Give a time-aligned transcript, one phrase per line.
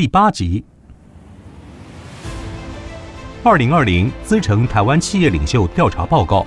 [0.00, 0.64] 第八集。
[3.42, 6.46] 二零二零资诚台湾企业领袖调查报告。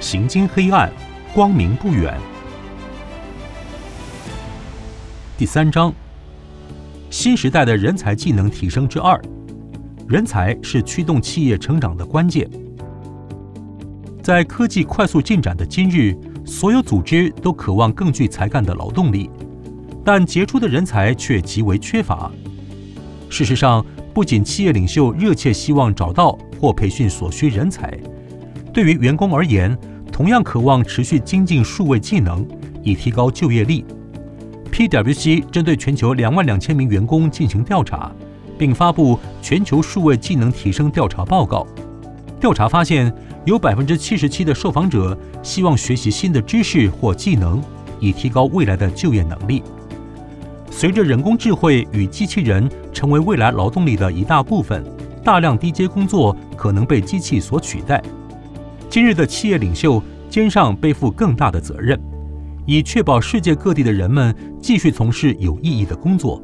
[0.00, 0.90] 行经黑暗，
[1.32, 2.18] 光明不远。
[5.38, 5.94] 第三章，
[7.10, 9.22] 新时代的人才技能提升之二，
[10.08, 12.50] 人才是驱动企业成长的关键。
[14.20, 19.30] 在科技快速进展的今日，所有组织都渴望更具才干的劳动力，
[20.04, 22.30] 但杰出的人才却极为缺乏。
[23.28, 27.98] 事实上，不仅企业领袖热切希望找到或培训所需人才，
[28.72, 29.76] 对于员工而言，
[30.10, 32.46] 同样渴望持续精进数位技能，
[32.82, 33.84] 以提高就业力。
[34.70, 38.10] PwC 针对全球两万两千名员工进行调查，
[38.58, 41.66] 并发布全球数位技能提升调查报告。
[42.40, 43.12] 调查发现，
[43.44, 47.62] 有百分之七十七的受访者希望学习新的知识或技能，
[48.00, 49.62] 以提高未来的就业能力。
[50.74, 54.82] 随着人工智慧与机器人成为未来劳动力的一大部分，
[55.22, 58.02] 大量低阶工作可能被机器所取代。
[58.88, 62.00] 今日的企业领袖肩上背负更大的责任，
[62.66, 66.40] 以确保世界各地的人们继续从事有意义的工作。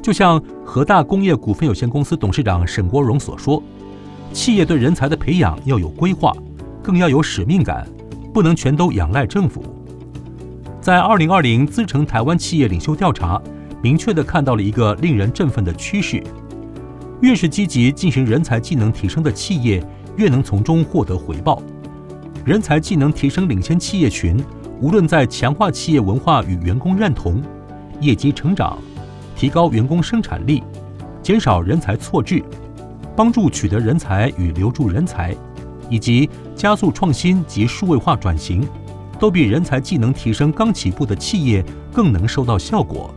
[0.00, 3.62] 就像和大工业股份有限公司董事长沈国荣所说。
[4.32, 6.32] 企业对人才的培养要有规划，
[6.84, 7.84] 更要有使命感，
[8.32, 9.60] 不能全都仰赖政府。
[10.80, 13.40] 在二零二零资诚台湾企业领袖调查，
[13.82, 16.22] 明确地看到了一个令人振奋的趋势：
[17.20, 19.84] 越是积极进行人才技能提升的企业，
[20.16, 21.62] 越能从中获得回报。
[22.46, 24.42] 人才技能提升领先企业群，
[24.80, 27.42] 无论在强化企业文化与员工认同、
[28.00, 28.78] 业绩成长、
[29.36, 30.62] 提高员工生产力、
[31.22, 32.42] 减少人才错置。
[33.14, 35.36] 帮助取得人才与留住人才，
[35.90, 38.66] 以及加速创新及数位化转型，
[39.20, 43.14] 都比人才技能提升刚起步的企业更能收到效果。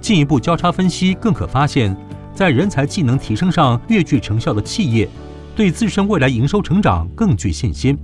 [0.00, 1.96] 进一步交叉分析，更可发现，
[2.34, 5.08] 在人才技能提升上越具成效的企业，
[5.54, 7.96] 对自身未来营收成长更具信心。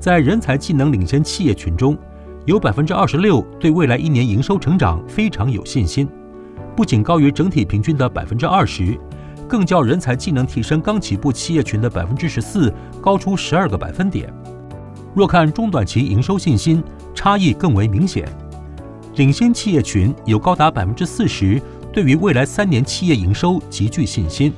[0.00, 1.98] 在人才技能领先企业群中，
[2.46, 6.08] 有百分之二十六对未来一年营收成长非常有信心，
[6.74, 8.98] 不仅高于整体平均的百分之二十。
[9.48, 14.32] 更较人才技能提升刚起步企业群的百分之十四高出十二个百分点。
[15.14, 16.82] 若看中短期营收信心，
[17.14, 18.28] 差异更为明显。
[19.16, 21.60] 领先企业群有高达百分之四十
[21.92, 24.52] 对于未来三年企业营收极具信心，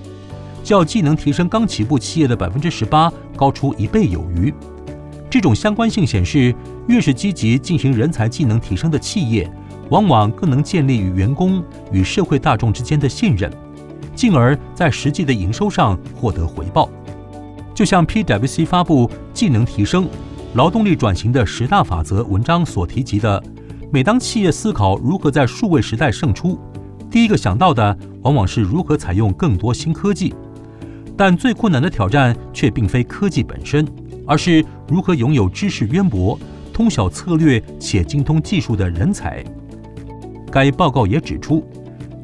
[0.63, 4.53] 较技能提升刚起步企业的百分之十八高出一倍有余。
[5.31, 6.55] 这种相关性显示，
[6.87, 9.51] 越是积极进行人才技能提升的企业，
[9.89, 13.51] 往往更能建立与员工与社会大众之间的信任。
[14.15, 16.91] 进而，在实际的营收上获得回报。
[17.75, 20.07] 就像 PwC 发布技能提升、
[20.55, 23.43] 劳动力转型的十大法则文章所提及的，
[23.91, 26.59] 每当企业思考如何在数位时代胜出，
[27.11, 30.35] 第一个想到的往往是如何采用更多新科技。
[31.17, 33.87] 但最困难的挑战却并非科技本身，
[34.27, 36.39] 而是如何拥有知识渊博、
[36.71, 39.43] 通晓策略且精通技术的人才。
[40.51, 41.67] 该报告也指出，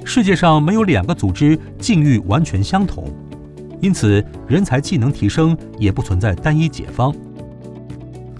[0.05, 3.11] 世界上没有两个组织境遇完全相同，
[3.81, 7.15] 因此人才技能提升也不存在单一解方。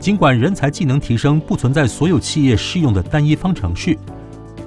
[0.09, 3.95] 尽管人才技能提升不存在所有企业适用的单一方程式，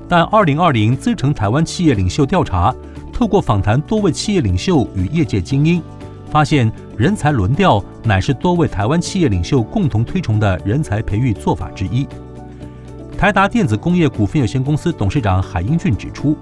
[0.08, 2.72] 但2020资诚台湾企业领袖调查
[3.12, 5.82] 透过访谈多位企业领袖与业界精英，
[6.30, 12.08] 发现人才轮调乃是多位台湾企业领袖共同推崇的人才培育做法之一。
[13.18, 16.38] 台达电子工业股份有限公司董事长海英俊指出。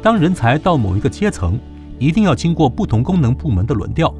[0.00, 1.58] 当人才到某一个阶层，
[1.98, 4.14] 一定要经过不同功能部门的轮调。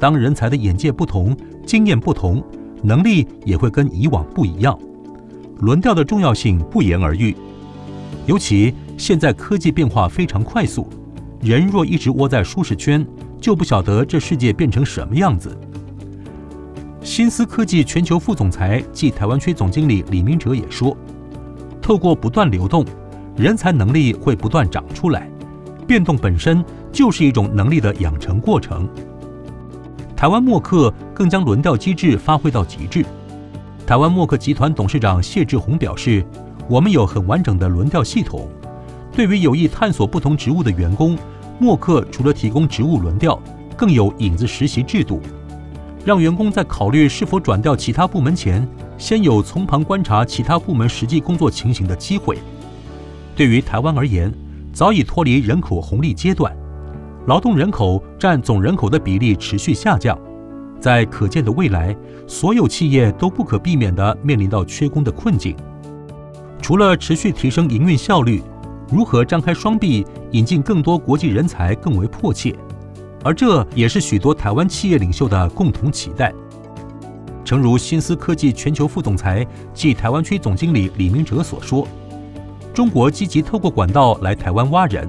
[0.00, 2.42] 当人才的眼界不同、经验不同，
[2.82, 4.78] 能力也会跟以往不一样。
[5.60, 7.36] 轮调的重要性不言而喻。
[8.26, 10.88] 尤其现在科技变化非常快速，
[11.40, 13.06] 人若一直窝在舒适圈，
[13.40, 15.56] 就不晓得这世界变成什么样子。
[17.02, 20.96] 新思科技全球副总裁暨台湾区总经理李明哲也说
[21.82, 22.84] ：“透过不断流动。”
[23.34, 25.26] 人才能力会不断长出来，
[25.86, 26.62] 变动本身
[26.92, 28.86] 就是一种能力的养成过程。
[30.22, 33.04] 台湾默克更将轮调机制发挥到极致。
[33.84, 36.24] 台湾默克集团董事长谢志宏表示
[36.70, 38.48] ：“我们有很完整的轮调系统。
[39.10, 41.18] 对于有意探索不同职务的员工，
[41.58, 43.36] 默克除了提供职务轮调，
[43.76, 45.20] 更有影子实习制度，
[46.04, 48.64] 让员工在考虑是否转调其他部门前，
[48.96, 52.38] 先有从旁观察其他部门实际工作情形的机会。”
[53.34, 54.32] 对于台湾而言，
[54.72, 56.56] 早已脱离人口红利阶段，
[57.26, 60.18] 劳动人口占总人口的比例持续下降。
[60.80, 61.96] 在可见的未来，
[62.26, 65.54] 所有企业都不可避免地面临到缺工的困境。
[66.60, 68.42] 除了持续提升营运效率，
[68.90, 72.56] 如何张开双臂引进更多国际人才更为迫切，
[73.22, 76.32] 而这也是许多台湾企业领袖的共同期待。
[77.44, 81.86] 诚如新思科技全球副总裁暨台湾区总经理李明哲所说，
[82.74, 85.08] 中国积极透过管道来台湾挖人，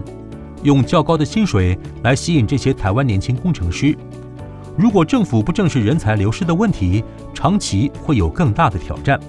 [0.64, 3.96] 用较高的薪水来吸引这些台湾年轻工程师。
[4.78, 9.20] 如果政府不正视人才流失的问题，长期会有更大的挑战。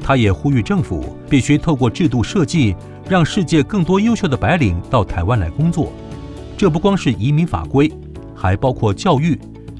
[0.00, 2.76] 他也呼吁政府必须透过制度设计，
[3.08, 5.90] 让世界更多优秀的白领到台湾来工作。
[6.56, 7.90] 这不光是移民法规，
[8.34, 9.38] 还包括教育、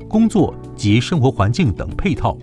[0.08, 2.36] 工作及生活环境等配套。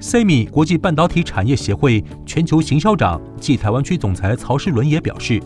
[0.00, 5.40] SEMI 国际半导体产业协会全球行销长暨台湾区总裁曹世伦也表示，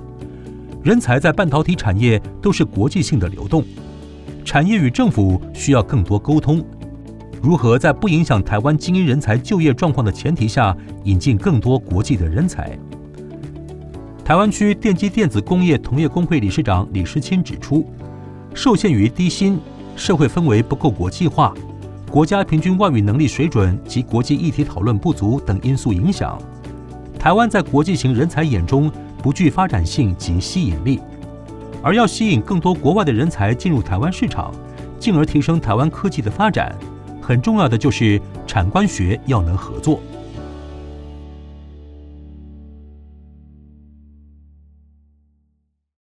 [0.84, 3.64] 人才在半导体产业都是国际性的流动。
[4.44, 6.62] 产业与政府需要更多沟通，
[7.42, 12.78] 如何在不影响台湾精英人才就业状况的前提下，引进更多国际的人才。
[14.22, 17.86] 台湾区电机电子工业同业公会理事长李世钦指出，
[18.52, 19.58] 受限于低薪、
[19.96, 21.54] 社会氛围不够国际化、
[22.10, 26.38] 国家平均外语能力水准及国际议题讨论不足等因素影响，
[27.18, 28.92] 台湾在国际型人才眼中
[29.24, 31.00] 不具发展性及吸引力。
[31.82, 34.52] 而要吸引更多国外的人才进入台湾市场，
[34.98, 36.76] 进而提升台湾科技的发展，
[37.22, 39.98] 很重要的就是产官学要能合作。